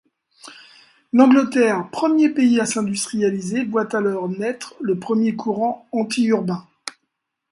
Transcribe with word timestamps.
L’Angleterre, 1.13 1.87
premier 1.91 2.29
pays 2.29 2.59
à 2.59 2.65
s’industrialiser, 2.65 3.65
voit 3.65 3.95
alors 3.95 4.27
naitre 4.29 4.73
le 4.79 4.97
premier 4.97 5.35
courant 5.35 5.87
antiurbain. 5.91 6.65